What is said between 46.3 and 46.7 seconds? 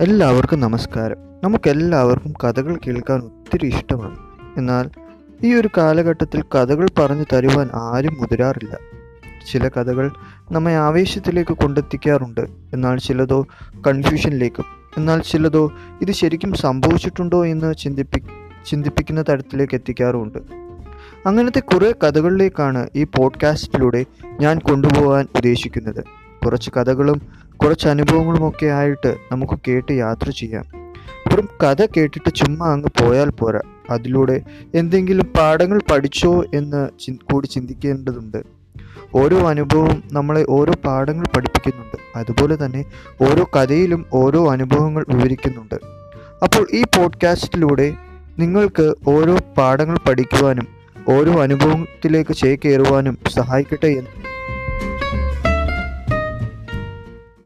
അപ്പോൾ